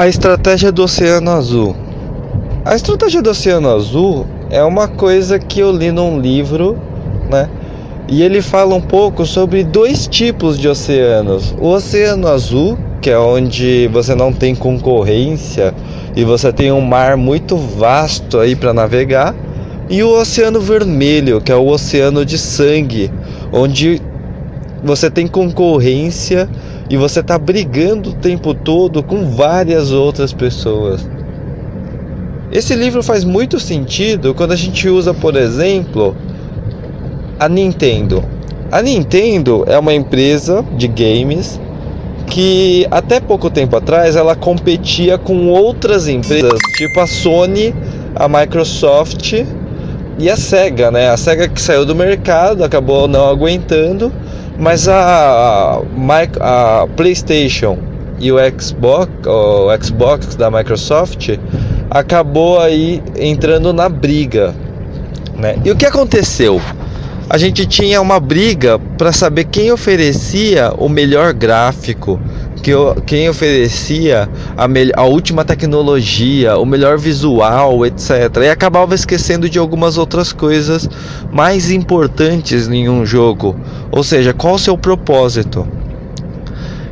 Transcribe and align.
A 0.00 0.08
estratégia 0.08 0.72
do 0.72 0.84
Oceano 0.84 1.30
Azul. 1.30 1.76
A 2.64 2.74
estratégia 2.74 3.20
do 3.20 3.28
Oceano 3.28 3.68
Azul 3.68 4.26
é 4.48 4.64
uma 4.64 4.88
coisa 4.88 5.38
que 5.38 5.60
eu 5.60 5.70
li 5.70 5.92
num 5.92 6.18
livro, 6.18 6.78
né? 7.30 7.50
E 8.08 8.22
ele 8.22 8.40
fala 8.40 8.74
um 8.74 8.80
pouco 8.80 9.26
sobre 9.26 9.62
dois 9.62 10.08
tipos 10.08 10.58
de 10.58 10.66
oceanos: 10.66 11.54
o 11.60 11.66
Oceano 11.66 12.28
Azul, 12.28 12.78
que 13.02 13.10
é 13.10 13.18
onde 13.18 13.88
você 13.88 14.14
não 14.14 14.32
tem 14.32 14.54
concorrência 14.54 15.74
e 16.16 16.24
você 16.24 16.50
tem 16.50 16.72
um 16.72 16.80
mar 16.80 17.18
muito 17.18 17.54
vasto 17.58 18.38
aí 18.38 18.56
para 18.56 18.72
navegar, 18.72 19.34
e 19.90 20.02
o 20.02 20.18
Oceano 20.18 20.62
Vermelho, 20.62 21.42
que 21.42 21.52
é 21.52 21.56
o 21.56 21.66
oceano 21.66 22.24
de 22.24 22.38
sangue, 22.38 23.12
onde 23.52 24.00
você 24.82 25.10
tem 25.10 25.26
concorrência 25.26 26.48
e 26.90 26.96
você 26.96 27.20
está 27.20 27.38
brigando 27.38 28.10
o 28.10 28.14
tempo 28.14 28.52
todo 28.52 29.00
com 29.00 29.30
várias 29.30 29.92
outras 29.92 30.32
pessoas. 30.32 31.08
Esse 32.50 32.74
livro 32.74 33.00
faz 33.00 33.22
muito 33.22 33.60
sentido 33.60 34.34
quando 34.34 34.50
a 34.50 34.56
gente 34.56 34.88
usa, 34.88 35.14
por 35.14 35.36
exemplo, 35.36 36.16
a 37.38 37.48
Nintendo. 37.48 38.24
A 38.72 38.82
Nintendo 38.82 39.64
é 39.68 39.78
uma 39.78 39.94
empresa 39.94 40.64
de 40.76 40.88
games 40.88 41.60
que 42.26 42.86
até 42.90 43.20
pouco 43.20 43.48
tempo 43.50 43.76
atrás 43.76 44.16
ela 44.16 44.34
competia 44.34 45.16
com 45.16 45.48
outras 45.48 46.08
empresas, 46.08 46.58
tipo 46.76 46.98
a 46.98 47.06
Sony, 47.06 47.72
a 48.16 48.28
Microsoft 48.28 49.44
e 50.18 50.28
a 50.28 50.36
Sega, 50.36 50.90
né? 50.90 51.08
A 51.08 51.16
Sega 51.16 51.48
que 51.48 51.60
saiu 51.60 51.86
do 51.86 51.94
mercado, 51.94 52.64
acabou 52.64 53.06
não 53.06 53.28
aguentando, 53.28 54.12
mas 54.60 54.86
a, 54.86 55.80
a, 55.80 56.82
a 56.82 56.86
PlayStation 56.88 57.78
e 58.20 58.30
o 58.30 58.36
Xbox, 58.60 59.10
o 59.26 59.82
Xbox 59.82 60.36
da 60.36 60.50
Microsoft 60.50 61.30
acabou 61.90 62.60
aí 62.60 63.02
entrando 63.18 63.72
na 63.72 63.88
briga, 63.88 64.54
né? 65.36 65.56
E 65.64 65.70
o 65.70 65.76
que 65.76 65.86
aconteceu? 65.86 66.60
A 67.28 67.38
gente 67.38 67.64
tinha 67.64 68.00
uma 68.00 68.20
briga 68.20 68.78
para 68.98 69.12
saber 69.12 69.44
quem 69.44 69.72
oferecia 69.72 70.72
o 70.76 70.88
melhor 70.88 71.32
gráfico, 71.32 72.20
que 72.60 72.72
quem 73.06 73.28
oferecia 73.28 74.28
a, 74.56 74.66
a 75.00 75.04
última 75.04 75.44
tecnologia, 75.44 76.56
o 76.58 76.66
melhor 76.66 76.98
visual, 76.98 77.84
etc. 77.86 78.10
E 78.44 78.48
acabava 78.48 78.94
esquecendo 78.94 79.48
de 79.48 79.58
algumas 79.58 79.98
outras 79.98 80.32
coisas 80.32 80.88
mais 81.32 81.70
importantes 81.70 82.68
em 82.68 82.88
um 82.88 83.04
jogo. 83.04 83.56
Ou 83.90 84.04
seja, 84.04 84.32
qual 84.32 84.54
o 84.54 84.58
seu 84.58 84.76
propósito? 84.76 85.66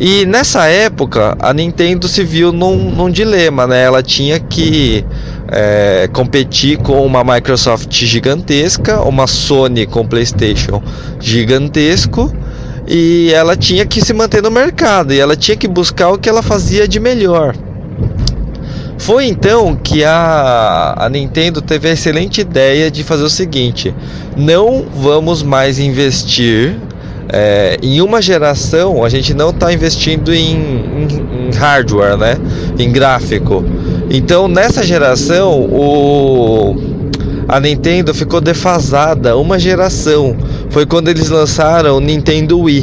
E 0.00 0.24
nessa 0.24 0.66
época 0.66 1.36
a 1.38 1.52
Nintendo 1.52 2.08
se 2.08 2.24
viu 2.24 2.52
num, 2.52 2.90
num 2.90 3.10
dilema, 3.10 3.66
né? 3.66 3.82
Ela 3.82 4.02
tinha 4.02 4.40
que 4.40 5.04
é, 5.52 6.08
competir 6.10 6.78
com 6.78 7.04
uma 7.04 7.22
Microsoft 7.22 7.92
gigantesca, 7.92 9.02
uma 9.02 9.26
Sony 9.26 9.86
com 9.86 10.06
PlayStation 10.06 10.82
gigantesco 11.20 12.32
e 12.92 13.32
ela 13.32 13.56
tinha 13.56 13.86
que 13.86 14.04
se 14.04 14.12
manter 14.12 14.42
no 14.42 14.50
mercado 14.50 15.14
e 15.14 15.20
ela 15.20 15.36
tinha 15.36 15.56
que 15.56 15.68
buscar 15.68 16.10
o 16.10 16.18
que 16.18 16.28
ela 16.28 16.42
fazia 16.42 16.88
de 16.88 16.98
melhor. 16.98 17.54
Foi 18.98 19.26
então 19.26 19.76
que 19.76 20.02
a, 20.02 20.94
a 20.98 21.08
Nintendo 21.08 21.62
teve 21.62 21.88
a 21.88 21.92
excelente 21.92 22.40
ideia 22.40 22.90
de 22.90 23.04
fazer 23.04 23.22
o 23.22 23.30
seguinte: 23.30 23.94
não 24.36 24.84
vamos 24.92 25.40
mais 25.40 25.78
investir 25.78 26.76
é, 27.32 27.78
em 27.80 28.00
uma 28.00 28.20
geração 28.20 29.04
a 29.04 29.08
gente 29.08 29.32
não 29.34 29.50
está 29.50 29.72
investindo 29.72 30.34
em, 30.34 30.56
em, 30.56 31.48
em, 31.48 31.50
hardware, 31.54 32.16
né? 32.16 32.36
Em 32.76 32.90
gráfico. 32.90 33.64
Então 34.10 34.48
nessa 34.48 34.82
geração 34.82 35.60
o 35.60 36.90
a 37.50 37.58
Nintendo 37.58 38.14
ficou 38.14 38.40
defasada 38.40 39.36
uma 39.36 39.58
geração. 39.58 40.36
Foi 40.70 40.86
quando 40.86 41.08
eles 41.08 41.28
lançaram 41.28 41.96
o 41.96 42.00
Nintendo 42.00 42.58
Wii. 42.60 42.82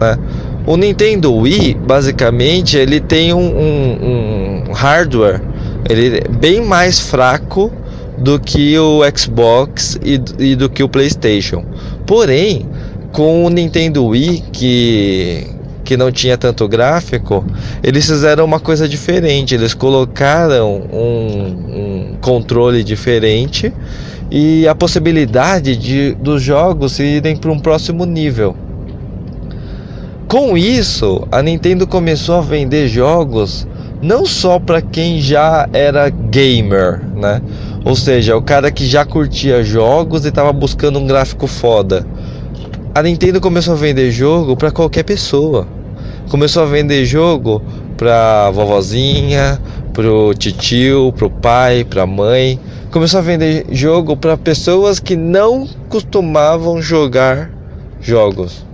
Né? 0.00 0.18
O 0.66 0.76
Nintendo 0.76 1.34
Wii, 1.34 1.74
basicamente, 1.74 2.76
ele 2.76 3.00
tem 3.00 3.32
um, 3.32 3.38
um, 3.38 4.64
um 4.68 4.72
hardware 4.72 5.40
ele 5.88 6.18
é 6.18 6.28
bem 6.28 6.60
mais 6.60 7.00
fraco 7.00 7.72
do 8.18 8.38
que 8.38 8.78
o 8.78 9.00
Xbox 9.16 9.98
e, 10.02 10.20
e 10.38 10.54
do 10.54 10.68
que 10.68 10.82
o 10.82 10.88
PlayStation. 10.88 11.64
Porém, 12.06 12.66
com 13.12 13.44
o 13.44 13.50
Nintendo 13.50 14.04
Wii, 14.06 14.44
que, 14.52 15.46
que 15.90 15.96
não 15.96 16.12
tinha 16.12 16.38
tanto 16.38 16.68
gráfico, 16.68 17.44
eles 17.82 18.06
fizeram 18.06 18.44
uma 18.44 18.60
coisa 18.60 18.88
diferente. 18.88 19.56
Eles 19.56 19.74
colocaram 19.74 20.82
um, 20.92 22.12
um 22.12 22.16
controle 22.20 22.84
diferente 22.84 23.72
e 24.30 24.68
a 24.68 24.74
possibilidade 24.76 25.74
de 25.74 26.12
dos 26.14 26.40
jogos 26.44 27.00
irem 27.00 27.36
para 27.36 27.50
um 27.50 27.58
próximo 27.58 28.04
nível. 28.04 28.54
Com 30.28 30.56
isso, 30.56 31.26
a 31.32 31.42
Nintendo 31.42 31.88
começou 31.88 32.36
a 32.36 32.40
vender 32.40 32.86
jogos 32.86 33.66
não 34.00 34.24
só 34.24 34.60
para 34.60 34.80
quem 34.80 35.20
já 35.20 35.68
era 35.72 36.08
gamer, 36.08 37.00
né? 37.16 37.42
Ou 37.84 37.96
seja, 37.96 38.36
o 38.36 38.42
cara 38.42 38.70
que 38.70 38.86
já 38.86 39.04
curtia 39.04 39.64
jogos 39.64 40.24
e 40.24 40.28
estava 40.28 40.52
buscando 40.52 41.00
um 41.00 41.06
gráfico 41.06 41.48
foda 41.48 42.06
a 42.92 43.02
Nintendo 43.02 43.40
começou 43.40 43.74
a 43.74 43.76
vender 43.76 44.10
jogo 44.10 44.56
para 44.56 44.72
qualquer 44.72 45.04
pessoa. 45.04 45.66
Começou 46.30 46.62
a 46.62 46.66
vender 46.66 47.04
jogo 47.04 47.60
para 47.96 48.52
vovozinha, 48.52 49.60
pro 49.92 50.32
titio, 50.32 51.12
pro 51.16 51.28
pai, 51.28 51.84
pra 51.84 52.06
mãe. 52.06 52.56
Começou 52.92 53.18
a 53.18 53.22
vender 53.22 53.66
jogo 53.72 54.16
para 54.16 54.36
pessoas 54.36 55.00
que 55.00 55.16
não 55.16 55.66
costumavam 55.88 56.80
jogar 56.80 57.50
jogos. 58.00 58.64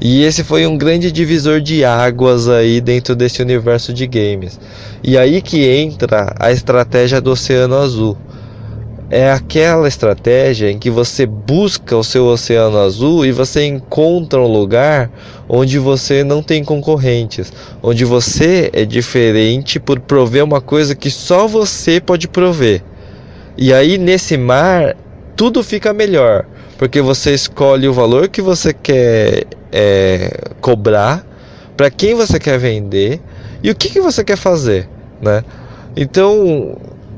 E 0.00 0.24
esse 0.24 0.42
foi 0.42 0.66
um 0.66 0.76
grande 0.76 1.12
divisor 1.12 1.60
de 1.60 1.84
águas 1.84 2.48
aí 2.48 2.80
dentro 2.80 3.14
desse 3.14 3.40
universo 3.40 3.94
de 3.94 4.04
games. 4.08 4.58
E 5.00 5.16
aí 5.16 5.40
que 5.40 5.64
entra 5.64 6.34
a 6.40 6.50
estratégia 6.50 7.20
do 7.20 7.30
Oceano 7.30 7.76
Azul 7.76 8.18
é 9.10 9.30
aquela 9.30 9.86
estratégia 9.86 10.70
em 10.70 10.78
que 10.78 10.90
você 10.90 11.26
busca 11.26 11.96
o 11.96 12.02
seu 12.02 12.26
oceano 12.26 12.78
azul 12.78 13.24
e 13.24 13.30
você 13.30 13.64
encontra 13.64 14.40
um 14.40 14.48
lugar 14.48 15.10
onde 15.48 15.78
você 15.78 16.24
não 16.24 16.42
tem 16.42 16.64
concorrentes, 16.64 17.52
onde 17.82 18.04
você 18.04 18.68
é 18.72 18.84
diferente 18.84 19.78
por 19.78 20.00
prover 20.00 20.42
uma 20.42 20.60
coisa 20.60 20.94
que 20.94 21.10
só 21.10 21.46
você 21.46 22.00
pode 22.00 22.26
prover. 22.26 22.82
E 23.56 23.72
aí 23.72 23.96
nesse 23.96 24.36
mar 24.36 24.96
tudo 25.36 25.62
fica 25.62 25.92
melhor, 25.92 26.44
porque 26.76 27.00
você 27.00 27.32
escolhe 27.32 27.86
o 27.86 27.92
valor 27.92 28.28
que 28.28 28.42
você 28.42 28.72
quer 28.72 29.44
é, 29.70 30.50
cobrar, 30.60 31.24
para 31.76 31.90
quem 31.90 32.14
você 32.14 32.38
quer 32.40 32.58
vender 32.58 33.20
e 33.62 33.70
o 33.70 33.74
que, 33.74 33.90
que 33.90 34.00
você 34.00 34.24
quer 34.24 34.36
fazer, 34.36 34.88
né? 35.20 35.44
Então 35.94 36.76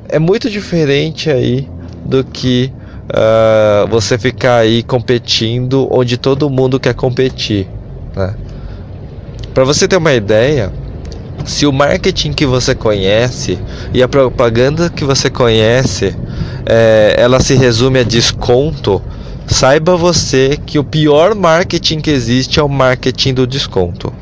é 0.09 0.19
muito 0.19 0.51
diferente 0.51 1.31
aí 1.31 1.69
do 2.09 2.25
que 2.25 2.73
uh, 3.09 3.87
você 3.89 4.17
ficar 4.17 4.57
aí 4.57 4.83
competindo 4.83 5.87
onde 5.91 6.17
todo 6.17 6.49
mundo 6.49 6.81
quer 6.81 6.95
competir. 6.95 7.69
Né? 8.17 8.35
Para 9.53 9.65
você 9.65 9.87
ter 9.87 9.97
uma 9.97 10.15
ideia, 10.15 10.73
se 11.45 11.67
o 11.67 11.73
marketing 11.73 12.33
que 12.33 12.47
você 12.47 12.75
conhece 12.75 13.59
e 13.93 14.03
a 14.03 14.09
propaganda 14.09 14.89
que 14.89 15.05
você 15.05 15.29
conhece, 15.29 16.17
é, 16.65 17.15
ela 17.19 17.41
se 17.41 17.55
resume 17.55 18.01
a 18.01 18.03
desconto, 18.05 19.03
saiba 19.47 19.97
você 19.97 20.59
que 20.65 20.79
o 20.79 20.85
pior 20.85 21.35
marketing 21.35 22.01
que 22.01 22.11
existe 22.11 22.59
é 22.59 22.63
o 22.63 22.69
marketing 22.69 23.35
do 23.35 23.47
desconto. 23.47 24.13